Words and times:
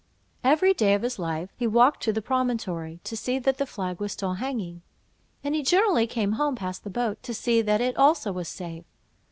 Every 0.43 0.73
day 0.73 0.95
of 0.95 1.03
his 1.03 1.19
life 1.19 1.51
he 1.55 1.67
walked 1.67 2.01
to 2.01 2.11
the 2.11 2.23
promontory, 2.23 2.99
to 3.03 3.15
see 3.15 3.37
that 3.37 3.59
the 3.59 3.67
flag 3.67 3.99
was 3.99 4.13
still 4.13 4.33
hanging; 4.33 4.81
and 5.43 5.53
he 5.53 5.61
generally 5.61 6.07
came 6.07 6.31
home 6.31 6.55
past 6.55 6.83
the 6.83 6.89
boat, 6.89 7.21
to 7.21 7.35
see 7.35 7.61
that 7.61 7.81
it 7.81 7.95
also 7.95 8.31
was 8.31 8.47
safe. 8.47 8.85